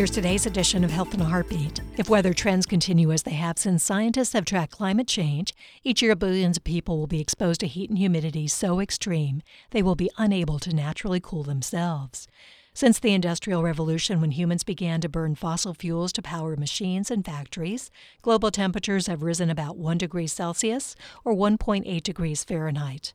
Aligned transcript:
Here's 0.00 0.10
today's 0.10 0.46
edition 0.46 0.82
of 0.82 0.90
Health 0.90 1.12
in 1.12 1.20
a 1.20 1.26
Heartbeat. 1.26 1.82
If 1.98 2.08
weather 2.08 2.32
trends 2.32 2.64
continue 2.64 3.12
as 3.12 3.22
they 3.22 3.32
have 3.34 3.58
since 3.58 3.84
scientists 3.84 4.32
have 4.32 4.46
tracked 4.46 4.72
climate 4.72 5.06
change, 5.06 5.52
each 5.84 6.00
year 6.00 6.16
billions 6.16 6.56
of 6.56 6.64
people 6.64 6.98
will 6.98 7.06
be 7.06 7.20
exposed 7.20 7.60
to 7.60 7.66
heat 7.66 7.90
and 7.90 7.98
humidity 7.98 8.48
so 8.48 8.80
extreme 8.80 9.42
they 9.72 9.82
will 9.82 9.96
be 9.96 10.10
unable 10.16 10.58
to 10.60 10.74
naturally 10.74 11.20
cool 11.20 11.42
themselves. 11.42 12.26
Since 12.72 12.98
the 12.98 13.12
Industrial 13.12 13.62
Revolution, 13.62 14.22
when 14.22 14.30
humans 14.30 14.64
began 14.64 15.02
to 15.02 15.08
burn 15.10 15.34
fossil 15.34 15.74
fuels 15.74 16.14
to 16.14 16.22
power 16.22 16.56
machines 16.56 17.10
and 17.10 17.22
factories, 17.22 17.90
global 18.22 18.50
temperatures 18.50 19.06
have 19.06 19.22
risen 19.22 19.50
about 19.50 19.76
1 19.76 19.98
degree 19.98 20.26
Celsius 20.26 20.96
or 21.26 21.34
1.8 21.34 22.02
degrees 22.02 22.42
Fahrenheit. 22.42 23.12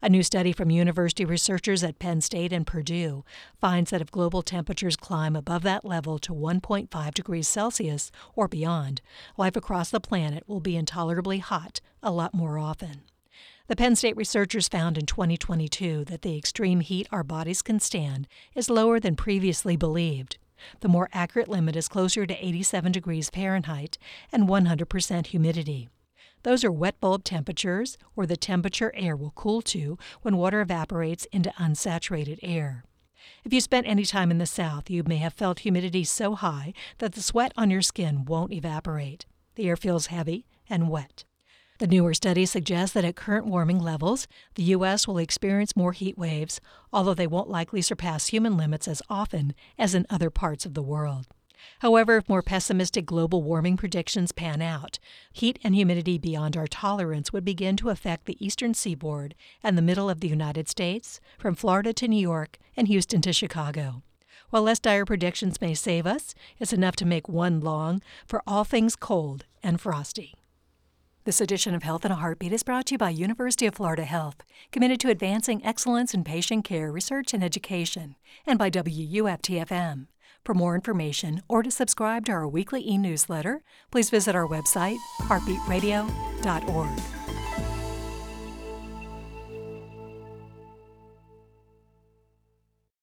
A 0.00 0.08
new 0.08 0.22
study 0.22 0.52
from 0.52 0.70
university 0.70 1.24
researchers 1.24 1.82
at 1.82 1.98
Penn 1.98 2.20
State 2.20 2.52
and 2.52 2.66
Purdue 2.66 3.24
finds 3.60 3.90
that 3.90 4.00
if 4.00 4.12
global 4.12 4.42
temperatures 4.42 4.94
climb 4.94 5.34
above 5.34 5.62
that 5.62 5.84
level 5.84 6.18
to 6.20 6.32
1.5 6.32 7.14
degrees 7.14 7.48
Celsius 7.48 8.12
or 8.36 8.46
beyond, 8.46 9.00
life 9.36 9.56
across 9.56 9.90
the 9.90 10.00
planet 10.00 10.44
will 10.46 10.60
be 10.60 10.76
intolerably 10.76 11.38
hot 11.38 11.80
a 12.02 12.12
lot 12.12 12.32
more 12.32 12.58
often. 12.58 13.02
The 13.66 13.76
Penn 13.76 13.96
State 13.96 14.16
researchers 14.16 14.68
found 14.68 14.96
in 14.96 15.04
2022 15.04 16.04
that 16.06 16.22
the 16.22 16.38
extreme 16.38 16.80
heat 16.80 17.08
our 17.10 17.24
bodies 17.24 17.60
can 17.60 17.80
stand 17.80 18.28
is 18.54 18.70
lower 18.70 18.98
than 19.00 19.16
previously 19.16 19.76
believed. 19.76 20.38
The 20.80 20.88
more 20.88 21.08
accurate 21.12 21.48
limit 21.48 21.76
is 21.76 21.88
closer 21.88 22.24
to 22.24 22.46
87 22.46 22.92
degrees 22.92 23.30
Fahrenheit 23.30 23.98
and 24.32 24.48
100% 24.48 25.26
humidity. 25.26 25.88
Those 26.42 26.64
are 26.64 26.72
wet 26.72 27.00
bulb 27.00 27.24
temperatures, 27.24 27.98
or 28.16 28.26
the 28.26 28.36
temperature 28.36 28.92
air 28.94 29.16
will 29.16 29.32
cool 29.32 29.62
to 29.62 29.98
when 30.22 30.36
water 30.36 30.60
evaporates 30.60 31.26
into 31.32 31.52
unsaturated 31.58 32.38
air. 32.42 32.84
If 33.44 33.52
you 33.52 33.60
spent 33.60 33.86
any 33.86 34.04
time 34.04 34.30
in 34.30 34.38
the 34.38 34.46
South, 34.46 34.88
you 34.88 35.02
may 35.02 35.16
have 35.16 35.34
felt 35.34 35.60
humidity 35.60 36.04
so 36.04 36.34
high 36.34 36.72
that 36.98 37.12
the 37.12 37.22
sweat 37.22 37.52
on 37.56 37.70
your 37.70 37.82
skin 37.82 38.24
won't 38.24 38.52
evaporate. 38.52 39.26
The 39.56 39.68
air 39.68 39.76
feels 39.76 40.06
heavy 40.06 40.46
and 40.68 40.88
wet. 40.88 41.24
The 41.78 41.86
newer 41.86 42.12
study 42.14 42.44
suggests 42.44 42.92
that 42.94 43.04
at 43.04 43.14
current 43.14 43.46
warming 43.46 43.78
levels, 43.78 44.26
the 44.56 44.64
U.S. 44.64 45.06
will 45.06 45.18
experience 45.18 45.76
more 45.76 45.92
heat 45.92 46.18
waves, 46.18 46.60
although 46.92 47.14
they 47.14 47.28
won't 47.28 47.48
likely 47.48 47.82
surpass 47.82 48.28
human 48.28 48.56
limits 48.56 48.88
as 48.88 49.00
often 49.08 49.54
as 49.78 49.94
in 49.94 50.04
other 50.10 50.28
parts 50.28 50.66
of 50.66 50.74
the 50.74 50.82
world. 50.82 51.28
However, 51.80 52.16
if 52.16 52.28
more 52.28 52.42
pessimistic 52.42 53.06
global 53.06 53.42
warming 53.42 53.76
predictions 53.76 54.32
pan 54.32 54.62
out, 54.62 54.98
heat 55.32 55.58
and 55.62 55.74
humidity 55.74 56.18
beyond 56.18 56.56
our 56.56 56.66
tolerance 56.66 57.32
would 57.32 57.44
begin 57.44 57.76
to 57.78 57.90
affect 57.90 58.26
the 58.26 58.44
eastern 58.44 58.74
seaboard 58.74 59.34
and 59.62 59.76
the 59.76 59.82
middle 59.82 60.10
of 60.10 60.20
the 60.20 60.28
United 60.28 60.68
States, 60.68 61.20
from 61.38 61.54
Florida 61.54 61.92
to 61.92 62.08
New 62.08 62.20
York 62.20 62.58
and 62.76 62.88
Houston 62.88 63.20
to 63.22 63.32
Chicago. 63.32 64.02
While 64.50 64.62
less 64.62 64.78
dire 64.78 65.04
predictions 65.04 65.60
may 65.60 65.74
save 65.74 66.06
us, 66.06 66.34
it's 66.58 66.72
enough 66.72 66.96
to 66.96 67.06
make 67.06 67.28
one 67.28 67.60
long 67.60 68.02
for 68.26 68.42
all 68.46 68.64
things 68.64 68.96
cold 68.96 69.44
and 69.62 69.80
frosty. 69.80 70.34
This 71.24 71.42
edition 71.42 71.74
of 71.74 71.82
Health 71.82 72.06
in 72.06 72.12
a 72.12 72.14
Heartbeat 72.14 72.54
is 72.54 72.62
brought 72.62 72.86
to 72.86 72.94
you 72.94 72.98
by 72.98 73.10
University 73.10 73.66
of 73.66 73.74
Florida 73.74 74.04
Health, 74.04 74.36
committed 74.72 74.98
to 75.00 75.10
advancing 75.10 75.62
excellence 75.62 76.14
in 76.14 76.24
patient 76.24 76.64
care, 76.64 76.90
research, 76.90 77.34
and 77.34 77.44
education, 77.44 78.16
and 78.46 78.58
by 78.58 78.70
WUFTFM. 78.70 80.06
For 80.48 80.54
more 80.54 80.74
information 80.74 81.42
or 81.46 81.62
to 81.62 81.70
subscribe 81.70 82.24
to 82.24 82.32
our 82.32 82.48
weekly 82.48 82.80
e 82.80 82.96
newsletter, 82.96 83.60
please 83.90 84.08
visit 84.08 84.34
our 84.34 84.46
website, 84.46 84.96
heartbeatradio.org. 85.20 87.17